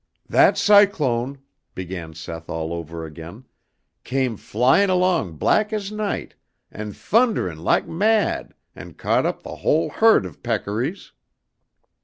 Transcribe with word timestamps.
"That 0.27 0.57
cyclone," 0.57 1.37
began 1.75 2.15
Seth 2.15 2.49
all 2.49 2.73
over 2.73 3.05
again, 3.05 3.45
"came 4.03 4.35
flyin' 4.35 4.89
along 4.89 5.33
black 5.37 5.71
as 5.71 5.91
night 5.91 6.33
and 6.71 6.95
thunderin' 6.97 7.63
laik 7.63 7.87
mad 7.87 8.55
and 8.75 8.97
caught 8.97 9.27
up 9.27 9.43
the 9.43 9.57
whole 9.57 9.91
herd 9.91 10.25
of 10.25 10.41
peccaries. 10.41 11.11